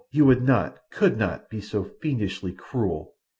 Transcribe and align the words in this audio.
"You 0.09 0.25
would 0.25 0.41
not—could 0.41 1.15
not 1.15 1.47
be 1.51 1.61
so 1.61 1.83
fiendishly 1.83 2.53
cruel!" 2.53 3.13